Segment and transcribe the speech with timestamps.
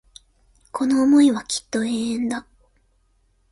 [0.71, 2.47] この思いはきっと永遠だ